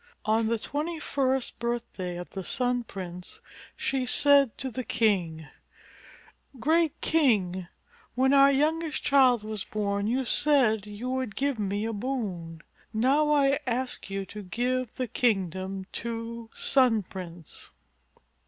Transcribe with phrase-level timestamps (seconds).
[0.25, 3.39] On the twenty first birthday of the Sun Prince
[3.75, 5.47] she said to the king,
[6.59, 7.67] "Great King,
[8.15, 12.63] when our youngest child was born you said you would give me a boon.
[12.91, 17.69] Now I ask you to give the kingdom to Sun Prince."